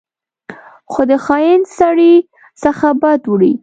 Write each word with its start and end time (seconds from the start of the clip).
خو 0.91 1.01
د 1.09 1.11
خاین 1.25 1.61
سړي 1.77 2.13
څخه 2.63 2.87
بد 3.01 3.21
وړي. 3.31 3.53